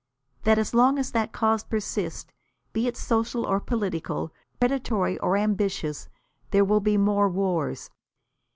[0.45, 2.25] That as long as that cause persists,
[2.73, 6.09] be it social or political, predatory or ambitious,
[6.49, 7.91] there will be more wars.